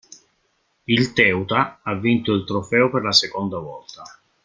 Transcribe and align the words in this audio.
Il 0.87 1.13
Teuta 1.13 1.81
ha 1.83 1.93
vinto 1.93 2.33
il 2.33 2.43
trofeo 2.43 2.89
per 2.89 3.03
la 3.03 3.11
seconda 3.11 3.59
volta. 3.59 4.01